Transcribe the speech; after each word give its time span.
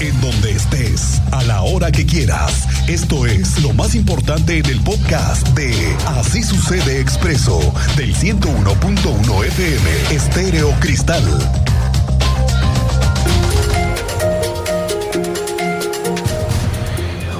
En 0.00 0.20
donde 0.20 0.52
estés, 0.52 1.20
a 1.32 1.42
la 1.42 1.62
hora 1.62 1.90
que 1.90 2.06
quieras. 2.06 2.68
Esto 2.88 3.26
es 3.26 3.60
lo 3.62 3.72
más 3.72 3.96
importante 3.96 4.58
en 4.58 4.66
el 4.66 4.80
podcast 4.80 5.48
de 5.56 5.74
Así 6.06 6.44
sucede 6.44 7.00
expreso 7.00 7.58
del 7.96 8.14
101.1 8.14 9.44
FM 9.46 9.90
Estéreo 10.14 10.70
Cristal. 10.78 11.24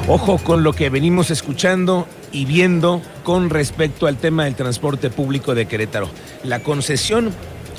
Ojo 0.08 0.38
con 0.38 0.64
lo 0.64 0.72
que 0.72 0.90
venimos 0.90 1.30
escuchando 1.30 2.08
y 2.32 2.44
viendo 2.44 3.00
con 3.22 3.50
respecto 3.50 4.08
al 4.08 4.16
tema 4.16 4.46
del 4.46 4.56
transporte 4.56 5.10
público 5.10 5.54
de 5.54 5.66
Querétaro. 5.66 6.10
La 6.42 6.58
concesión, 6.58 7.30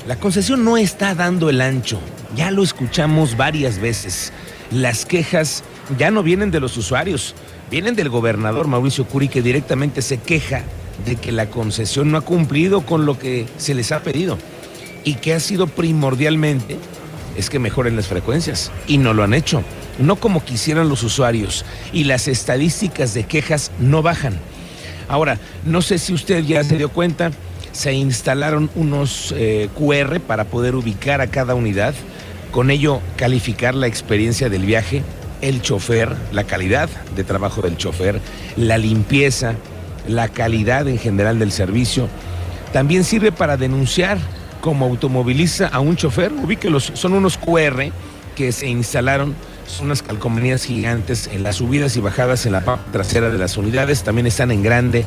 la 0.08 0.16
concesión 0.16 0.64
no 0.64 0.78
está 0.78 1.16
dando 1.16 1.50
el 1.50 1.60
ancho. 1.60 2.00
Ya 2.34 2.50
lo 2.50 2.64
escuchamos 2.64 3.36
varias 3.36 3.80
veces. 3.80 4.32
Las 4.72 5.06
quejas 5.06 5.64
ya 5.98 6.12
no 6.12 6.24
vienen 6.24 6.52
de 6.52 6.60
los 6.60 6.78
usuarios, 6.78 7.34
vienen 7.72 7.96
del 7.96 8.10
gobernador 8.10 8.68
Mauricio 8.68 9.06
Curi 9.06 9.28
que 9.28 9.42
directamente 9.42 10.02
se 10.02 10.18
queja 10.18 10.64
de 11.06 11.16
que 11.16 11.32
la 11.32 11.50
concesión 11.50 12.12
no 12.12 12.18
ha 12.18 12.22
cumplido 12.22 12.82
con 12.82 13.06
lo 13.06 13.18
que 13.18 13.48
se 13.58 13.74
les 13.74 13.92
ha 13.92 14.04
pedido. 14.04 14.38
Y 15.04 15.16
que 15.16 15.34
ha 15.34 15.40
sido 15.40 15.68
primordialmente 15.68 16.78
es 17.38 17.50
que 17.50 17.58
mejoren 17.58 17.96
las 17.96 18.08
frecuencias 18.08 18.72
y 18.86 18.98
no 18.98 19.14
lo 19.14 19.24
han 19.24 19.34
hecho. 19.34 19.64
No 19.98 20.18
como 20.18 20.44
quisieran 20.44 20.90
los 20.90 21.04
usuarios, 21.04 21.66
y 21.92 22.06
las 22.06 22.28
estadísticas 22.28 23.14
de 23.14 23.26
quejas 23.26 23.72
no 23.80 24.02
bajan. 24.02 24.40
Ahora, 25.08 25.40
no 25.66 25.82
sé 25.82 25.98
si 25.98 26.14
usted 26.14 26.44
ya 26.44 26.64
se 26.64 26.78
dio 26.78 26.90
cuenta, 26.90 27.32
se 27.72 27.94
instalaron 27.94 28.70
unos 28.76 29.34
eh, 29.38 29.70
QR 29.78 30.20
para 30.20 30.46
poder 30.46 30.76
ubicar 30.76 31.22
a 31.22 31.28
cada 31.28 31.56
unidad, 31.56 31.94
con 32.52 32.72
ello 32.72 33.02
calificar 33.16 33.76
la 33.76 33.88
experiencia 33.88 34.50
del 34.50 34.66
viaje, 34.66 35.04
el 35.42 35.62
chofer, 35.62 36.16
la 36.32 36.44
calidad 36.44 36.90
de 37.16 37.24
trabajo 37.24 37.62
del 37.62 37.78
chofer, 37.78 38.20
la 38.56 38.78
limpieza, 38.78 39.56
la 40.08 40.28
calidad 40.28 40.88
en 40.88 40.98
general 40.98 41.40
del 41.40 41.52
servicio. 41.52 42.08
También 42.74 43.04
sirve 43.04 43.32
para 43.32 43.58
denunciar 43.58 44.18
como 44.62 44.86
automoviliza 44.86 45.68
a 45.68 45.80
un 45.80 45.96
chofer, 45.96 46.32
ubíquelos, 46.34 46.92
son 46.96 47.14
unos 47.14 47.38
QR 47.38 47.92
que 48.36 48.52
se 48.52 48.68
instalaron 48.68 49.36
unas 49.80 50.02
calcomanías 50.02 50.66
gigantes 50.66 51.30
en 51.32 51.44
las 51.44 51.58
subidas 51.58 51.96
y 51.96 52.02
bajadas 52.02 52.46
en 52.46 52.54
la 52.54 52.66
parte 52.66 52.92
trasera 52.92 53.30
de 53.30 53.38
las 53.38 53.58
unidades. 53.58 54.04
También 54.04 54.28
están 54.28 54.52
en 54.52 54.64
grande 54.64 55.06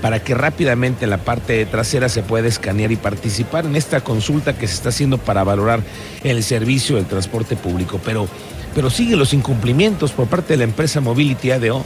para 0.00 0.22
que 0.22 0.34
rápidamente 0.34 1.04
en 1.04 1.10
la 1.10 1.18
parte 1.18 1.64
trasera 1.66 2.08
se 2.08 2.22
pueda 2.22 2.46
escanear 2.46 2.92
y 2.92 2.96
participar 2.96 3.66
en 3.66 3.74
esta 3.74 4.02
consulta 4.02 4.56
que 4.56 4.66
se 4.66 4.74
está 4.74 4.90
haciendo 4.90 5.18
para 5.18 5.44
valorar 5.44 5.80
el 6.22 6.42
servicio 6.42 6.96
del 6.96 7.06
transporte 7.06 7.56
público. 7.56 8.00
Pero, 8.04 8.28
pero 8.74 8.90
sigue 8.90 9.16
los 9.16 9.34
incumplimientos 9.34 10.12
por 10.12 10.26
parte 10.26 10.54
de 10.54 10.58
la 10.58 10.64
empresa 10.64 11.00
Mobility 11.00 11.50
ADO, 11.50 11.84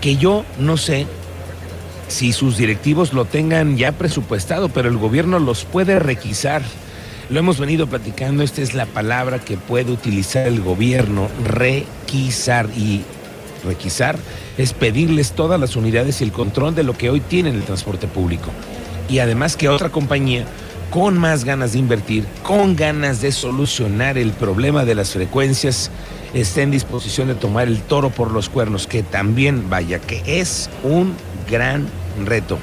que 0.00 0.16
yo 0.16 0.44
no 0.58 0.76
sé 0.76 1.06
si 2.08 2.32
sus 2.32 2.56
directivos 2.56 3.12
lo 3.12 3.24
tengan 3.26 3.76
ya 3.76 3.92
presupuestado, 3.92 4.68
pero 4.70 4.88
el 4.88 4.96
gobierno 4.96 5.38
los 5.38 5.64
puede 5.64 5.98
requisar 5.98 6.62
lo 7.30 7.38
hemos 7.38 7.60
venido 7.60 7.86
platicando, 7.86 8.42
esta 8.42 8.62
es 8.62 8.74
la 8.74 8.86
palabra 8.86 9.38
que 9.38 9.56
puede 9.56 9.92
utilizar 9.92 10.46
el 10.46 10.62
gobierno, 10.62 11.28
requisar. 11.44 12.68
Y 12.76 13.02
requisar 13.64 14.16
es 14.56 14.72
pedirles 14.72 15.32
todas 15.32 15.60
las 15.60 15.76
unidades 15.76 16.20
y 16.20 16.24
el 16.24 16.32
control 16.32 16.74
de 16.74 16.84
lo 16.84 16.96
que 16.96 17.10
hoy 17.10 17.20
tienen 17.20 17.54
el 17.54 17.64
transporte 17.64 18.06
público. 18.06 18.50
Y 19.08 19.18
además 19.18 19.56
que 19.56 19.68
otra 19.68 19.90
compañía 19.90 20.46
con 20.90 21.18
más 21.18 21.44
ganas 21.44 21.72
de 21.72 21.80
invertir, 21.80 22.24
con 22.42 22.74
ganas 22.74 23.20
de 23.20 23.30
solucionar 23.30 24.16
el 24.16 24.30
problema 24.30 24.86
de 24.86 24.94
las 24.94 25.10
frecuencias, 25.10 25.90
esté 26.32 26.62
en 26.62 26.70
disposición 26.70 27.28
de 27.28 27.34
tomar 27.34 27.68
el 27.68 27.82
toro 27.82 28.08
por 28.08 28.30
los 28.30 28.48
cuernos, 28.48 28.86
que 28.86 29.02
también 29.02 29.68
vaya, 29.68 29.98
que 29.98 30.22
es 30.40 30.70
un 30.82 31.14
gran 31.50 31.86
reto 32.24 32.58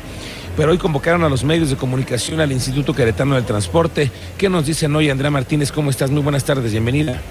pero 0.56 0.72
hoy 0.72 0.78
convocaron 0.78 1.24
a 1.24 1.30
los 1.30 1.44
medios 1.44 1.70
de 1.70 1.76
comunicación 1.76 2.40
al 2.40 2.52
Instituto 2.52 2.94
Queretano 2.94 3.36
del 3.36 3.46
Transporte. 3.46 4.12
¿Qué 4.38 4.50
nos 4.50 4.66
dicen 4.66 4.96
hoy, 4.96 5.10
Andrea 5.10 5.32
Martínez? 5.32 5.72
¿Cómo 5.72 5.90
estás? 5.90 6.12
Muy 6.12 6.22
buenas 6.22 6.46
tardes, 6.46 6.72
bienvenida. 6.72 7.22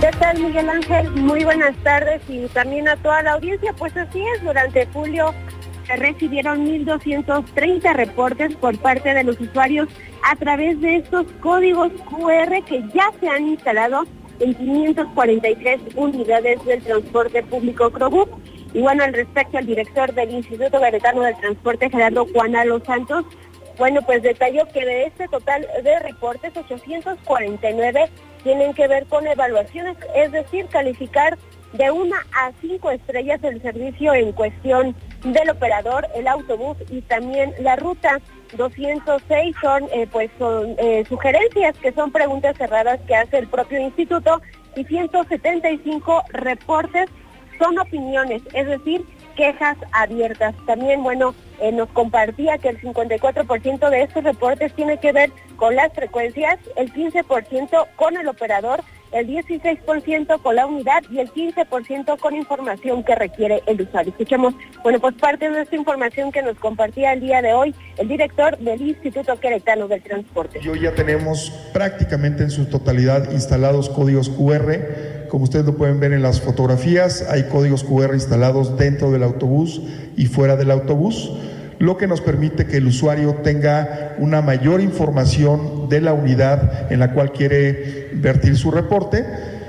¿Qué 0.00 0.10
tal, 0.18 0.42
Miguel 0.42 0.68
Ángel? 0.68 1.10
Muy 1.12 1.44
buenas 1.44 1.76
tardes 1.82 2.22
y 2.28 2.46
también 2.48 2.88
a 2.88 2.96
toda 2.96 3.22
la 3.22 3.32
audiencia. 3.32 3.72
Pues 3.74 3.96
así 3.96 4.20
es, 4.34 4.42
durante 4.42 4.86
julio 4.86 5.32
se 5.86 5.96
recibieron 5.96 6.66
1.230 6.66 7.94
reportes 7.94 8.54
por 8.56 8.76
parte 8.78 9.14
de 9.14 9.24
los 9.24 9.40
usuarios 9.40 9.88
a 10.28 10.36
través 10.36 10.80
de 10.80 10.96
estos 10.96 11.26
códigos 11.40 11.92
QR 12.08 12.64
que 12.64 12.82
ya 12.94 13.10
se 13.20 13.28
han 13.28 13.48
instalado 13.48 14.04
en 14.38 14.54
543 14.54 15.80
unidades 15.96 16.64
del 16.64 16.82
transporte 16.82 17.42
público 17.42 17.90
Crobús. 17.90 18.28
Y 18.72 18.80
bueno, 18.80 19.04
al 19.04 19.12
respecto, 19.12 19.58
al 19.58 19.66
director 19.66 20.12
del 20.14 20.30
Instituto 20.30 20.78
Garetano 20.78 21.22
del 21.22 21.36
Transporte, 21.36 21.90
Gerardo 21.90 22.26
Juana 22.32 22.64
Los 22.64 22.84
Santos, 22.84 23.24
bueno, 23.78 24.02
pues 24.02 24.22
detalló 24.22 24.66
que 24.68 24.84
de 24.84 25.04
este 25.04 25.26
total 25.28 25.66
de 25.82 25.98
reportes, 26.00 26.54
849 26.56 28.10
tienen 28.42 28.74
que 28.74 28.86
ver 28.86 29.06
con 29.06 29.26
evaluaciones, 29.26 29.96
es 30.14 30.32
decir, 30.32 30.66
calificar 30.66 31.38
de 31.72 31.90
una 31.90 32.16
a 32.32 32.52
cinco 32.60 32.90
estrellas 32.90 33.42
el 33.42 33.62
servicio 33.62 34.12
en 34.12 34.32
cuestión 34.32 34.94
del 35.24 35.50
operador, 35.50 36.06
el 36.14 36.26
autobús 36.28 36.76
y 36.90 37.02
también 37.02 37.54
la 37.60 37.76
ruta. 37.76 38.20
206 38.56 39.56
son 39.62 39.84
eh, 39.92 40.08
pues 40.10 40.30
son 40.38 40.74
eh, 40.78 41.04
sugerencias 41.08 41.76
que 41.78 41.92
son 41.92 42.10
preguntas 42.10 42.56
cerradas 42.58 42.98
que 43.06 43.14
hace 43.14 43.38
el 43.38 43.46
propio 43.46 43.78
instituto 43.78 44.42
y 44.74 44.84
175 44.84 46.24
reportes 46.30 47.08
son 47.60 47.78
opiniones, 47.78 48.42
es 48.54 48.66
decir, 48.66 49.04
quejas 49.36 49.76
abiertas. 49.92 50.54
También, 50.66 51.02
bueno, 51.02 51.34
eh, 51.60 51.70
nos 51.70 51.88
compartía 51.90 52.58
que 52.58 52.70
el 52.70 52.80
54% 52.80 53.90
de 53.90 54.02
estos 54.02 54.24
reportes 54.24 54.72
tiene 54.74 54.98
que 54.98 55.12
ver 55.12 55.30
con 55.56 55.76
las 55.76 55.92
frecuencias, 55.92 56.58
el 56.76 56.92
15% 56.92 57.86
con 57.96 58.16
el 58.16 58.26
operador, 58.26 58.80
el 59.12 59.26
16% 59.26 60.40
con 60.42 60.56
la 60.56 60.66
unidad 60.66 61.02
y 61.10 61.18
el 61.18 61.30
15% 61.32 62.18
con 62.18 62.36
información 62.36 63.02
que 63.02 63.14
requiere 63.14 63.62
el 63.66 63.80
usuario. 63.82 64.10
Escuchemos, 64.10 64.54
bueno, 64.82 65.00
pues 65.00 65.14
parte 65.16 65.50
de 65.50 65.62
esta 65.62 65.76
información 65.76 66.32
que 66.32 66.42
nos 66.42 66.56
compartía 66.58 67.12
el 67.12 67.20
día 67.20 67.42
de 67.42 67.52
hoy 67.52 67.74
el 67.98 68.08
director 68.08 68.56
del 68.58 68.80
Instituto 68.80 69.38
Queretano 69.38 69.88
del 69.88 70.02
Transporte. 70.02 70.60
Y 70.62 70.68
hoy 70.68 70.80
ya 70.80 70.94
tenemos 70.94 71.50
prácticamente 71.72 72.42
en 72.42 72.50
su 72.50 72.66
totalidad 72.66 73.30
instalados 73.32 73.90
códigos 73.90 74.30
QR. 74.30 75.09
Como 75.30 75.44
ustedes 75.44 75.64
lo 75.64 75.76
pueden 75.76 76.00
ver 76.00 76.12
en 76.12 76.22
las 76.22 76.40
fotografías, 76.40 77.24
hay 77.30 77.44
códigos 77.44 77.84
QR 77.84 78.14
instalados 78.14 78.76
dentro 78.76 79.12
del 79.12 79.22
autobús 79.22 79.80
y 80.16 80.26
fuera 80.26 80.56
del 80.56 80.72
autobús 80.72 81.30
lo 81.78 81.96
que 81.96 82.08
nos 82.08 82.20
permite 82.20 82.66
que 82.66 82.76
el 82.76 82.86
usuario 82.86 83.36
tenga 83.42 84.16
una 84.18 84.42
mayor 84.42 84.82
información 84.82 85.88
de 85.88 86.00
la 86.00 86.12
unidad 86.12 86.92
en 86.92 86.98
la 86.98 87.14
cual 87.14 87.32
quiere 87.32 88.10
vertir 88.12 88.56
su 88.56 88.70
reporte 88.70 89.24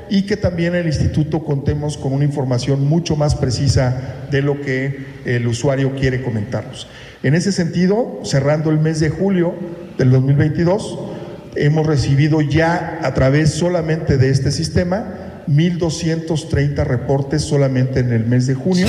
y 0.09 0.23
que 0.23 0.35
también 0.35 0.75
el 0.75 0.87
instituto 0.87 1.45
contemos 1.45 1.95
con 1.95 2.11
una 2.11 2.25
información 2.25 2.85
mucho 2.85 3.15
más 3.15 3.35
precisa 3.35 4.25
de 4.29 4.41
lo 4.41 4.59
que 4.59 5.05
el 5.25 5.47
usuario 5.47 5.95
quiere 5.95 6.21
comentarnos. 6.21 6.87
En 7.23 7.35
ese 7.35 7.53
sentido, 7.53 8.19
cerrando 8.23 8.71
el 8.71 8.79
mes 8.79 8.99
de 8.99 9.09
julio 9.09 9.53
del 9.97 10.09
2022, 10.09 10.99
hemos 11.55 11.85
recibido 11.85 12.41
ya 12.41 12.99
a 13.03 13.13
través 13.13 13.51
solamente 13.51 14.17
de 14.17 14.31
este 14.31 14.51
sistema 14.51 15.20
1.230 15.47 16.83
reportes 16.85 17.43
solamente 17.43 17.99
en 17.99 18.13
el 18.13 18.25
mes 18.25 18.47
de 18.47 18.55
junio 18.55 18.87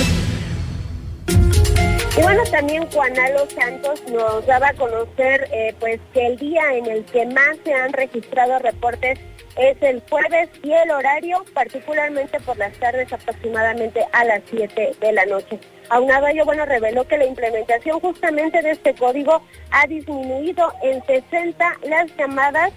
y 2.14 2.20
bueno, 2.20 2.42
también 2.50 2.86
Juanalo 2.90 3.48
Santos 3.48 4.02
nos 4.10 4.44
daba 4.44 4.68
a 4.68 4.74
conocer 4.74 5.48
eh, 5.50 5.74
pues 5.80 5.98
que 6.12 6.26
el 6.26 6.36
día 6.36 6.74
en 6.74 6.84
el 6.84 7.04
que 7.06 7.24
más 7.24 7.56
se 7.64 7.72
han 7.72 7.90
registrado 7.94 8.58
reportes 8.58 9.18
es 9.56 9.76
el 9.80 10.02
jueves 10.10 10.50
y 10.62 10.72
el 10.72 10.90
horario, 10.90 11.42
particularmente 11.54 12.38
por 12.40 12.58
las 12.58 12.74
tardes 12.74 13.10
aproximadamente 13.10 14.05
a 14.12 14.25
las 14.25 14.43
7 14.50 14.93
de 15.00 15.12
la 15.12 15.25
noche. 15.25 15.58
Aunado 15.88 16.26
a 16.26 16.32
ello, 16.32 16.44
bueno, 16.44 16.66
reveló 16.66 17.06
que 17.08 17.16
la 17.16 17.25
implementación 17.25 17.98
justamente 18.00 18.60
de 18.60 18.72
este 18.72 18.94
código 18.94 19.43
ha 19.70 19.87
disminuido 19.87 20.70
en 20.82 21.02
60 21.05 21.78
las 21.88 22.14
llamadas 22.19 22.72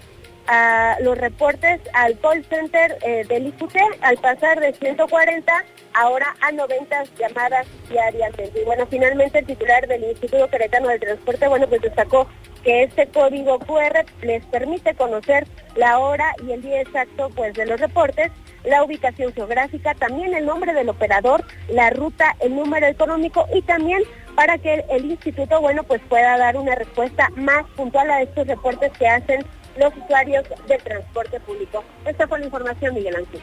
a 0.46 0.96
los 1.00 1.18
reportes 1.18 1.80
al 1.92 2.18
call 2.18 2.44
center 2.44 2.98
eh, 3.02 3.24
del 3.28 3.48
IQT 3.48 3.76
al 4.00 4.16
pasar 4.18 4.60
de 4.60 4.72
140 4.72 5.64
ahora 5.94 6.36
a 6.40 6.52
90 6.52 7.04
llamadas 7.18 7.66
diariamente. 7.88 8.52
Y 8.60 8.64
bueno, 8.64 8.86
finalmente 8.86 9.38
el 9.38 9.46
titular 9.46 9.86
del 9.86 10.04
Instituto 10.04 10.48
Queretano 10.48 10.88
del 10.88 11.00
Transporte, 11.00 11.48
bueno, 11.48 11.66
pues 11.66 11.80
destacó 11.82 12.28
que 12.62 12.82
este 12.82 13.06
código 13.06 13.58
QR 13.60 14.04
les 14.22 14.44
permite 14.46 14.94
conocer 14.94 15.46
la 15.76 15.98
hora 15.98 16.34
y 16.46 16.52
el 16.52 16.62
día 16.62 16.80
exacto 16.80 17.30
pues 17.34 17.54
de 17.54 17.64
los 17.64 17.80
reportes, 17.80 18.32
la 18.64 18.82
ubicación 18.82 19.32
geográfica, 19.32 19.94
también 19.94 20.34
el 20.34 20.44
nombre 20.44 20.74
del 20.74 20.88
operador, 20.88 21.44
la 21.68 21.90
ruta, 21.90 22.34
el 22.40 22.56
número 22.56 22.86
económico 22.86 23.46
y 23.54 23.62
también 23.62 24.02
para 24.34 24.58
que 24.58 24.84
el 24.90 25.06
instituto, 25.06 25.60
bueno, 25.60 25.84
pues 25.84 26.02
pueda 26.08 26.36
dar 26.36 26.56
una 26.56 26.74
respuesta 26.74 27.30
más 27.36 27.64
puntual 27.76 28.10
a 28.10 28.22
estos 28.22 28.46
reportes 28.46 28.92
que 28.98 29.06
hacen 29.06 29.44
los 29.78 29.92
usuarios 29.96 30.44
del 30.68 30.82
transporte 30.82 31.40
público. 31.40 31.84
Esta 32.04 32.26
fue 32.26 32.40
la 32.40 32.46
información, 32.46 32.94
Miguel 32.94 33.16
Ángel. 33.16 33.40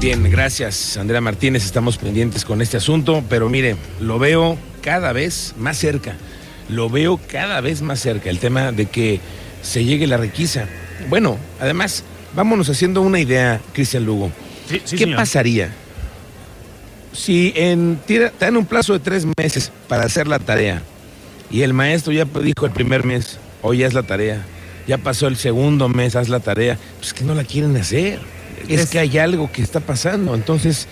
Bien, 0.00 0.30
gracias 0.30 0.96
Andrea 0.96 1.20
Martínez, 1.20 1.64
estamos 1.64 1.98
pendientes 1.98 2.44
con 2.44 2.62
este 2.62 2.76
asunto, 2.76 3.24
pero 3.28 3.48
mire, 3.48 3.76
lo 3.98 4.20
veo 4.20 4.56
cada 4.80 5.12
vez 5.12 5.54
más 5.58 5.76
cerca, 5.76 6.14
lo 6.68 6.88
veo 6.88 7.18
cada 7.26 7.60
vez 7.60 7.82
más 7.82 7.98
cerca, 7.98 8.30
el 8.30 8.38
tema 8.38 8.70
de 8.70 8.86
que 8.86 9.20
se 9.60 9.84
llegue 9.84 10.06
la 10.06 10.16
requisa. 10.16 10.68
Bueno, 11.08 11.36
además, 11.60 12.04
vámonos 12.34 12.68
haciendo 12.68 13.02
una 13.02 13.18
idea, 13.18 13.60
Cristian 13.72 14.04
Lugo. 14.04 14.30
¿Qué 14.96 15.08
pasaría 15.08 15.72
si 17.18 17.52
en, 17.56 17.98
te 18.06 18.30
dan 18.38 18.56
un 18.56 18.66
plazo 18.66 18.92
de 18.92 19.00
tres 19.00 19.26
meses 19.36 19.72
para 19.88 20.04
hacer 20.04 20.28
la 20.28 20.38
tarea 20.38 20.82
y 21.50 21.62
el 21.62 21.72
maestro 21.74 22.12
ya 22.12 22.24
dijo 22.24 22.66
el 22.66 22.72
primer 22.72 23.04
mes, 23.04 23.38
hoy 23.62 23.78
ya 23.78 23.86
es 23.86 23.94
la 23.94 24.04
tarea, 24.04 24.44
ya 24.88 24.98
pasó 24.98 25.28
el 25.28 25.36
segundo 25.36 25.88
mes, 25.88 26.16
haz 26.16 26.28
la 26.28 26.40
tarea, 26.40 26.78
pues 26.98 27.14
que 27.14 27.22
no 27.22 27.34
la 27.34 27.44
quieren 27.44 27.76
hacer? 27.76 28.18
Es, 28.68 28.80
es 28.80 28.90
que 28.90 28.98
hay 28.98 29.18
algo 29.18 29.52
que 29.52 29.62
está 29.62 29.78
pasando, 29.78 30.34
entonces 30.34 30.88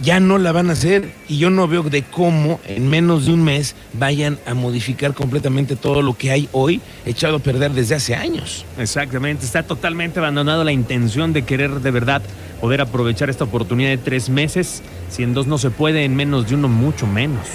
ya 0.00 0.20
no 0.20 0.38
la 0.38 0.52
van 0.52 0.68
a 0.68 0.74
hacer 0.74 1.10
y 1.28 1.38
yo 1.38 1.50
no 1.50 1.66
veo 1.66 1.82
de 1.84 2.02
cómo 2.02 2.60
en 2.66 2.88
menos 2.88 3.26
de 3.26 3.32
un 3.32 3.42
mes 3.42 3.74
vayan 3.94 4.38
a 4.46 4.54
modificar 4.54 5.14
completamente 5.14 5.74
todo 5.74 6.02
lo 6.02 6.16
que 6.16 6.30
hay 6.30 6.48
hoy 6.52 6.80
echado 7.06 7.36
a 7.36 7.38
perder 7.38 7.72
desde 7.72 7.94
hace 7.94 8.14
años. 8.14 8.66
Exactamente, 8.78 9.44
está 9.44 9.62
totalmente 9.62 10.18
abandonado 10.18 10.62
la 10.62 10.72
intención 10.72 11.32
de 11.32 11.44
querer 11.44 11.80
de 11.80 11.90
verdad 11.90 12.22
poder 12.60 12.82
aprovechar 12.82 13.30
esta 13.30 13.44
oportunidad 13.44 13.90
de 13.90 13.98
tres 13.98 14.28
meses. 14.28 14.82
Si 15.10 15.22
en 15.22 15.32
dos 15.34 15.46
no 15.46 15.58
se 15.58 15.70
puede, 15.70 16.04
en 16.04 16.14
menos 16.14 16.48
de 16.48 16.56
uno 16.56 16.68
mucho 16.68 17.06
menos. 17.06 17.46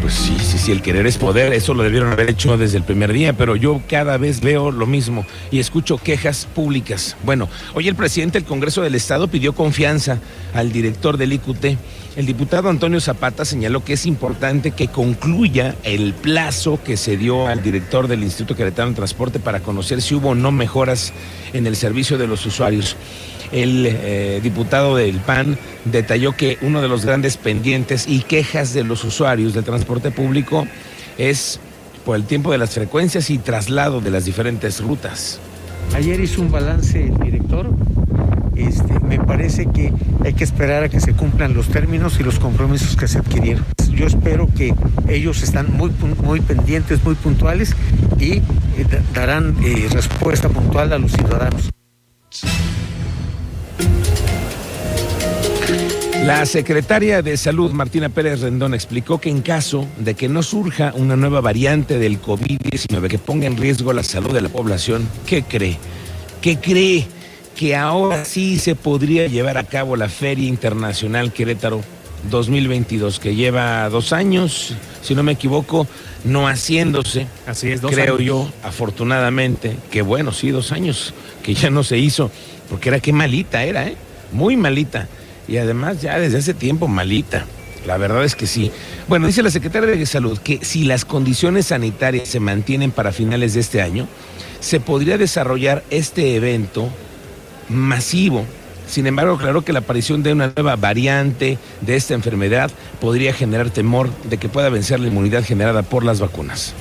Pues 0.00 0.14
sí, 0.14 0.36
sí, 0.38 0.58
sí, 0.58 0.72
el 0.72 0.82
querer 0.82 1.06
es 1.06 1.18
poder, 1.18 1.52
eso 1.52 1.74
lo 1.74 1.82
debieron 1.82 2.12
haber 2.12 2.30
hecho 2.30 2.56
desde 2.56 2.76
el 2.76 2.84
primer 2.84 3.12
día, 3.12 3.32
pero 3.32 3.56
yo 3.56 3.82
cada 3.88 4.18
vez 4.18 4.40
veo 4.40 4.70
lo 4.70 4.86
mismo 4.86 5.26
y 5.50 5.58
escucho 5.58 5.98
quejas 5.98 6.46
públicas. 6.54 7.16
Bueno, 7.24 7.48
hoy 7.74 7.88
el 7.88 7.94
presidente 7.94 8.38
del 8.38 8.46
Congreso 8.46 8.82
del 8.82 8.94
Estado 8.94 9.28
pidió 9.28 9.54
confianza 9.54 10.20
al 10.54 10.70
director 10.70 11.16
del 11.16 11.32
IQT. 11.32 11.64
El 12.16 12.26
diputado 12.26 12.68
Antonio 12.68 13.00
Zapata 13.00 13.44
señaló 13.44 13.84
que 13.84 13.94
es 13.94 14.06
importante 14.06 14.70
que 14.70 14.88
concluya 14.88 15.74
el 15.82 16.14
plazo 16.14 16.78
que 16.82 16.96
se 16.96 17.16
dio 17.16 17.46
al 17.46 17.62
director 17.62 18.06
del 18.06 18.22
Instituto 18.22 18.54
Queretano 18.54 18.90
de 18.90 18.96
Transporte 18.96 19.38
para 19.38 19.60
conocer 19.60 20.00
si 20.00 20.14
hubo 20.14 20.30
o 20.30 20.34
no 20.34 20.52
mejoras 20.52 21.12
en 21.52 21.66
el 21.66 21.76
servicio 21.76 22.16
de 22.16 22.26
los 22.26 22.46
usuarios 22.46 22.96
el 23.52 23.86
eh, 23.86 24.40
diputado 24.42 24.96
del 24.96 25.18
PAN 25.20 25.58
detalló 25.84 26.32
que 26.32 26.58
uno 26.62 26.82
de 26.82 26.88
los 26.88 27.04
grandes 27.04 27.36
pendientes 27.36 28.06
y 28.08 28.20
quejas 28.20 28.72
de 28.74 28.84
los 28.84 29.04
usuarios 29.04 29.54
del 29.54 29.64
transporte 29.64 30.10
público 30.10 30.66
es 31.18 31.60
por 32.04 32.16
el 32.16 32.24
tiempo 32.24 32.52
de 32.52 32.58
las 32.58 32.70
frecuencias 32.70 33.30
y 33.30 33.38
traslado 33.38 34.00
de 34.00 34.10
las 34.10 34.24
diferentes 34.24 34.80
rutas. 34.80 35.40
Ayer 35.94 36.20
hizo 36.20 36.40
un 36.40 36.50
balance 36.50 37.04
el 37.04 37.18
director. 37.18 37.70
Este, 38.54 38.98
me 39.00 39.18
parece 39.18 39.66
que 39.66 39.92
hay 40.24 40.32
que 40.32 40.44
esperar 40.44 40.84
a 40.84 40.88
que 40.88 41.00
se 41.00 41.12
cumplan 41.12 41.52
los 41.52 41.68
términos 41.68 42.18
y 42.18 42.22
los 42.22 42.38
compromisos 42.38 42.96
que 42.96 43.06
se 43.06 43.18
adquirieron. 43.18 43.64
Yo 43.90 44.06
espero 44.06 44.48
que 44.54 44.74
ellos 45.08 45.42
están 45.42 45.72
muy, 45.72 45.90
muy 46.22 46.40
pendientes, 46.40 47.02
muy 47.04 47.14
puntuales 47.14 47.74
y 48.18 48.34
eh, 48.34 48.42
darán 49.14 49.56
eh, 49.62 49.88
respuesta 49.90 50.48
puntual 50.48 50.92
a 50.92 50.98
los 50.98 51.12
ciudadanos. 51.12 51.70
La 56.26 56.44
secretaria 56.44 57.22
de 57.22 57.36
Salud, 57.36 57.70
Martina 57.70 58.08
Pérez 58.08 58.40
Rendón, 58.40 58.74
explicó 58.74 59.20
que 59.20 59.30
en 59.30 59.42
caso 59.42 59.86
de 59.96 60.14
que 60.14 60.28
no 60.28 60.42
surja 60.42 60.92
una 60.96 61.14
nueva 61.14 61.40
variante 61.40 62.00
del 62.00 62.20
COVID-19 62.20 63.06
que 63.06 63.18
ponga 63.20 63.46
en 63.46 63.56
riesgo 63.56 63.92
la 63.92 64.02
salud 64.02 64.32
de 64.32 64.40
la 64.40 64.48
población, 64.48 65.08
¿qué 65.24 65.44
cree? 65.44 65.78
¿Qué 66.40 66.58
cree? 66.58 67.06
Que 67.54 67.76
ahora 67.76 68.24
sí 68.24 68.58
se 68.58 68.74
podría 68.74 69.28
llevar 69.28 69.56
a 69.56 69.62
cabo 69.62 69.94
la 69.94 70.08
Feria 70.08 70.48
Internacional 70.48 71.32
Querétaro 71.32 71.80
2022, 72.28 73.20
que 73.20 73.36
lleva 73.36 73.88
dos 73.88 74.12
años, 74.12 74.74
si 75.02 75.14
no 75.14 75.22
me 75.22 75.30
equivoco, 75.30 75.86
no 76.24 76.48
haciéndose. 76.48 77.28
Así 77.46 77.70
es, 77.70 77.80
dos 77.80 77.92
creo 77.92 78.16
años. 78.16 78.26
yo, 78.26 78.50
afortunadamente, 78.64 79.76
que 79.92 80.02
bueno, 80.02 80.32
sí, 80.32 80.50
dos 80.50 80.72
años, 80.72 81.14
que 81.44 81.54
ya 81.54 81.70
no 81.70 81.84
se 81.84 81.98
hizo, 81.98 82.32
porque 82.68 82.88
era 82.88 82.98
que 82.98 83.12
malita 83.12 83.62
era, 83.62 83.86
¿eh? 83.86 83.96
Muy 84.32 84.56
malita 84.56 85.06
y 85.48 85.56
además 85.58 86.00
ya 86.02 86.18
desde 86.18 86.38
hace 86.38 86.54
tiempo 86.54 86.88
malita. 86.88 87.46
La 87.86 87.98
verdad 87.98 88.24
es 88.24 88.34
que 88.34 88.46
sí. 88.46 88.72
Bueno, 89.06 89.28
dice 89.28 89.42
la 89.42 89.50
secretaria 89.50 89.88
de 89.90 90.06
Salud 90.06 90.38
que 90.38 90.64
si 90.64 90.84
las 90.84 91.04
condiciones 91.04 91.66
sanitarias 91.66 92.28
se 92.28 92.40
mantienen 92.40 92.90
para 92.90 93.12
finales 93.12 93.54
de 93.54 93.60
este 93.60 93.80
año, 93.80 94.08
se 94.60 94.80
podría 94.80 95.18
desarrollar 95.18 95.84
este 95.90 96.34
evento 96.34 96.88
masivo. 97.68 98.44
Sin 98.88 99.06
embargo, 99.06 99.34
aclaró 99.34 99.62
que 99.62 99.72
la 99.72 99.80
aparición 99.80 100.22
de 100.22 100.32
una 100.32 100.52
nueva 100.54 100.76
variante 100.76 101.58
de 101.80 101.96
esta 101.96 102.14
enfermedad 102.14 102.70
podría 103.00 103.32
generar 103.32 103.70
temor 103.70 104.10
de 104.24 104.38
que 104.38 104.48
pueda 104.48 104.68
vencer 104.68 105.00
la 105.00 105.08
inmunidad 105.08 105.44
generada 105.44 105.82
por 105.82 106.04
las 106.04 106.20
vacunas. 106.20 106.74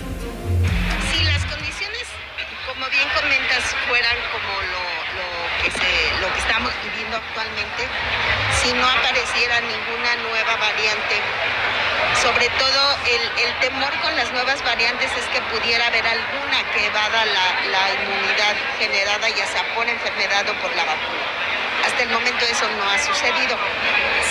Apareciera 9.15 9.61
ninguna 9.61 10.15
nueva 10.27 10.55
variante, 10.57 11.15
sobre 12.21 12.49
todo 12.59 12.97
el, 13.07 13.59
temor 13.61 13.89
con 14.01 14.13
las 14.17 14.29
nuevas 14.33 14.61
variantes 14.63 15.09
es 15.15 15.25
que 15.27 15.41
pudiera 15.55 15.87
haber 15.87 16.05
alguna 16.05 16.59
que 16.73 16.85
evada 16.85 17.23
la, 17.25 17.47
la 17.71 17.93
inmunidad 17.93 18.55
generada 18.77 19.29
ya 19.29 19.47
sea 19.47 19.63
por 19.73 19.87
enfermedad 19.87 20.43
o 20.49 20.53
por 20.59 20.75
la 20.75 20.83
vacuna. 20.83 21.23
Hasta 21.87 22.03
el 22.03 22.09
momento 22.09 22.43
eso 22.43 22.67
no 22.67 22.89
ha 22.91 22.99
sucedido. 22.99 23.55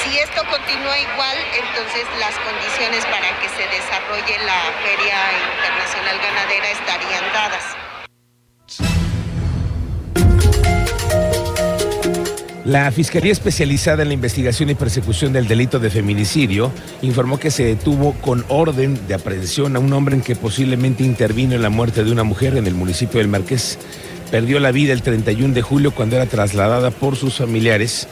Si 0.02 0.18
esto 0.18 0.44
continúa 0.44 0.98
igual, 0.98 1.38
entonces 1.54 2.04
las 2.20 2.34
condiciones 2.40 3.06
para 3.06 3.30
que 3.40 3.48
se 3.48 3.66
desarrolle 3.66 4.38
la 4.44 4.60
Feria 4.84 5.16
Internacional 5.54 6.18
Ganadera 6.18 6.68
estarían 6.68 7.32
dadas. 7.32 7.83
La 12.64 12.90
Fiscalía 12.90 13.30
Especializada 13.30 14.00
en 14.00 14.08
la 14.08 14.14
Investigación 14.14 14.70
y 14.70 14.74
Persecución 14.74 15.34
del 15.34 15.46
Delito 15.46 15.78
de 15.78 15.90
Feminicidio 15.90 16.72
informó 17.02 17.38
que 17.38 17.50
se 17.50 17.62
detuvo 17.62 18.14
con 18.22 18.42
orden 18.48 19.06
de 19.06 19.12
aprehensión 19.12 19.76
a 19.76 19.80
un 19.80 19.92
hombre 19.92 20.14
en 20.14 20.22
que 20.22 20.34
posiblemente 20.34 21.04
intervino 21.04 21.54
en 21.54 21.60
la 21.60 21.68
muerte 21.68 22.04
de 22.04 22.10
una 22.10 22.24
mujer 22.24 22.56
en 22.56 22.66
el 22.66 22.72
municipio 22.72 23.18
del 23.18 23.28
Marqués. 23.28 23.78
Perdió 24.30 24.60
la 24.60 24.72
vida 24.72 24.94
el 24.94 25.02
31 25.02 25.52
de 25.52 25.60
julio 25.60 25.94
cuando 25.94 26.16
era 26.16 26.24
trasladada 26.24 26.90
por 26.90 27.16
sus 27.16 27.36
familiares 27.36 28.08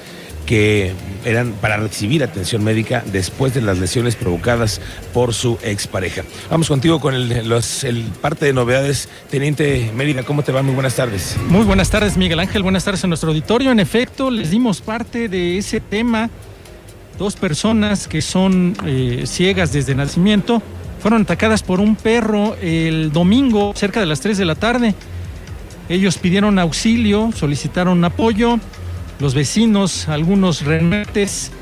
que 0.47 0.93
eran 1.25 1.53
para 1.53 1.77
recibir 1.77 2.23
atención 2.23 2.65
médica 2.65 3.03
después 3.13 3.55
de 3.55 3.63
las 3.63 3.79
lesiones 3.79 4.17
provocadas 4.17 4.81
por 5.13 5.35
su 5.35 5.59
expareja. 5.63 6.23
Vamos 6.51 6.69
contigo 6.69 7.01
con 7.01 7.15
el, 7.15 8.11
parte 8.21 8.47
de 8.47 8.53
novedades. 8.53 9.09
Teniente 9.31 9.91
Mérida, 9.95 10.23
¿cómo 10.25 10.43
te 10.43 10.53
va? 10.53 10.63
Muy 10.63 10.75
buenas 10.75 10.97
tardes. 10.97 11.37
Muy 11.49 11.65
buenas 11.65 11.91
tardes, 11.91 12.17
Miguel 12.17 12.41
Ángel. 12.41 12.63
Buenas 12.63 12.85
tardes 12.85 13.05
a 13.05 13.07
nuestro 13.07 13.31
auditorio. 13.31 13.71
En 13.71 13.81
efecto, 13.81 14.31
les 14.31 14.51
dimos 14.51 14.81
parte 14.81 15.29
de 15.29 15.59
ese 15.59 15.81
tema. 15.81 16.31
Dos 17.19 17.37
personas 17.37 18.09
que 18.09 18.23
son 18.23 18.77
eh, 18.87 19.25
ciegas 19.27 19.73
desde 19.73 19.95
nacimiento 19.95 20.63
fueron 21.01 21.23
atacadas 21.23 21.63
por 21.63 21.81
un 21.81 21.97
perro 21.97 22.57
el 22.63 23.13
domingo 23.13 23.73
cerca 23.75 24.01
de 24.01 24.07
las 24.07 24.21
3 24.21 24.39
de 24.39 24.45
la 24.45 24.55
tarde. 24.55 24.95
Ellos 25.89 26.17
pidieron 26.19 26.59
auxilio, 26.59 27.31
solicitaron 27.35 28.05
apoyo. 28.05 28.59
Los 29.23 29.35
vecinos, 29.35 30.09
algunos 30.09 30.63
renates, 30.63 31.53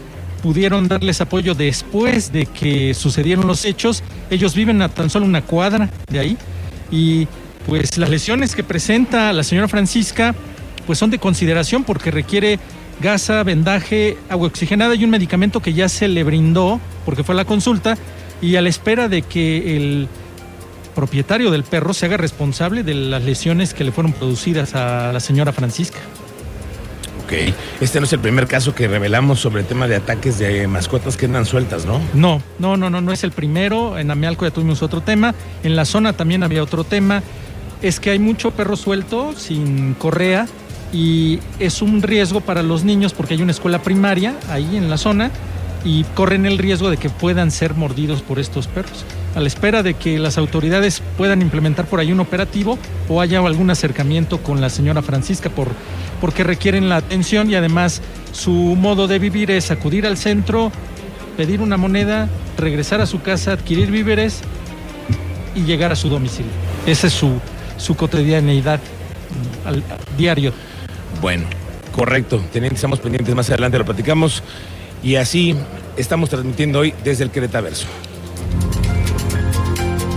pudieron 0.42 0.88
darles 0.88 1.20
apoyo 1.20 1.54
después 1.54 2.32
de 2.32 2.46
que 2.46 2.94
sucedieron 2.94 3.46
los 3.46 3.66
hechos. 3.66 4.02
Ellos 4.30 4.54
viven 4.54 4.80
a 4.80 4.88
tan 4.88 5.10
solo 5.10 5.26
una 5.26 5.42
cuadra 5.42 5.90
de 6.08 6.20
ahí 6.20 6.38
y 6.90 7.28
pues 7.66 7.98
las 7.98 8.08
lesiones 8.08 8.56
que 8.56 8.64
presenta 8.64 9.30
la 9.34 9.42
señora 9.42 9.68
Francisca 9.68 10.34
pues 10.86 10.98
son 10.98 11.10
de 11.10 11.18
consideración 11.18 11.84
porque 11.84 12.10
requiere 12.10 12.58
gasa, 13.02 13.42
vendaje, 13.42 14.16
agua 14.30 14.46
oxigenada 14.46 14.94
y 14.94 15.04
un 15.04 15.10
medicamento 15.10 15.60
que 15.60 15.74
ya 15.74 15.90
se 15.90 16.08
le 16.08 16.24
brindó 16.24 16.80
porque 17.04 17.24
fue 17.24 17.34
a 17.34 17.36
la 17.36 17.44
consulta 17.44 17.98
y 18.40 18.56
a 18.56 18.62
la 18.62 18.70
espera 18.70 19.06
de 19.10 19.20
que 19.20 19.76
el 19.76 20.08
propietario 20.94 21.50
del 21.50 21.64
perro 21.64 21.92
se 21.92 22.06
haga 22.06 22.16
responsable 22.16 22.84
de 22.84 22.94
las 22.94 23.22
lesiones 23.22 23.74
que 23.74 23.84
le 23.84 23.92
fueron 23.92 24.14
producidas 24.14 24.74
a 24.74 25.12
la 25.12 25.20
señora 25.20 25.52
Francisca. 25.52 25.98
Ok. 27.30 27.54
Este 27.80 28.00
no 28.00 28.06
es 28.06 28.12
el 28.12 28.18
primer 28.18 28.48
caso 28.48 28.74
que 28.74 28.88
revelamos 28.88 29.38
sobre 29.38 29.60
el 29.60 29.66
tema 29.66 29.86
de 29.86 29.94
ataques 29.94 30.40
de 30.40 30.66
mascotas 30.66 31.16
que 31.16 31.26
andan 31.26 31.46
sueltas, 31.46 31.86
¿no? 31.86 32.00
No, 32.12 32.42
no, 32.58 32.76
no, 32.76 32.90
no, 32.90 33.00
no 33.00 33.12
es 33.12 33.22
el 33.22 33.30
primero. 33.30 33.98
En 33.98 34.10
Amialco 34.10 34.44
ya 34.44 34.50
tuvimos 34.50 34.82
otro 34.82 35.00
tema. 35.00 35.32
En 35.62 35.76
la 35.76 35.84
zona 35.84 36.12
también 36.12 36.42
había 36.42 36.60
otro 36.60 36.82
tema. 36.82 37.22
Es 37.82 38.00
que 38.00 38.10
hay 38.10 38.18
mucho 38.18 38.50
perro 38.50 38.74
suelto 38.74 39.32
sin 39.36 39.94
correa 39.94 40.48
y 40.92 41.38
es 41.60 41.82
un 41.82 42.02
riesgo 42.02 42.40
para 42.40 42.64
los 42.64 42.82
niños 42.82 43.14
porque 43.14 43.34
hay 43.34 43.42
una 43.42 43.52
escuela 43.52 43.80
primaria 43.80 44.34
ahí 44.48 44.76
en 44.76 44.90
la 44.90 44.98
zona 44.98 45.30
y 45.84 46.02
corren 46.14 46.46
el 46.46 46.58
riesgo 46.58 46.90
de 46.90 46.96
que 46.96 47.10
puedan 47.10 47.52
ser 47.52 47.74
mordidos 47.74 48.22
por 48.22 48.40
estos 48.40 48.66
perros. 48.66 49.04
a 49.36 49.40
la 49.40 49.46
espera 49.46 49.84
de 49.84 49.94
que 49.94 50.18
las 50.18 50.36
autoridades 50.36 51.00
puedan 51.16 51.40
implementar 51.40 51.86
por 51.86 52.00
ahí 52.00 52.10
un 52.10 52.18
operativo 52.18 52.76
o 53.08 53.20
haya 53.20 53.38
algún 53.38 53.70
acercamiento 53.70 54.38
con 54.38 54.60
la 54.60 54.68
señora 54.68 55.02
Francisca 55.02 55.48
por, 55.48 55.68
porque 56.20 56.44
requieren 56.44 56.88
la 56.88 56.96
atención 56.96 57.50
y 57.50 57.54
además 57.54 58.02
su 58.32 58.52
modo 58.52 59.06
de 59.06 59.18
vivir 59.18 59.50
es 59.50 59.70
acudir 59.70 60.06
al 60.06 60.16
centro, 60.16 60.70
pedir 61.36 61.60
una 61.60 61.76
moneda, 61.76 62.28
regresar 62.58 63.00
a 63.00 63.06
su 63.06 63.22
casa, 63.22 63.52
adquirir 63.52 63.90
víveres 63.90 64.40
y 65.54 65.62
llegar 65.62 65.92
a 65.92 65.96
su 65.96 66.08
domicilio. 66.08 66.52
Esa 66.86 67.06
es 67.06 67.12
su, 67.12 67.40
su 67.76 67.96
cotidianeidad 67.96 68.78
mm, 68.78 69.68
al, 69.68 69.82
diario. 70.16 70.52
Bueno, 71.20 71.44
correcto. 71.92 72.42
Teniente, 72.52 72.76
estamos 72.76 73.00
pendientes 73.00 73.34
más 73.34 73.48
adelante, 73.48 73.78
lo 73.78 73.84
platicamos. 73.84 74.42
Y 75.02 75.16
así 75.16 75.56
estamos 75.96 76.28
transmitiendo 76.28 76.80
hoy 76.80 76.94
desde 77.02 77.24
el 77.24 77.30
Querétaro 77.30 77.64
Verso. 77.64 77.86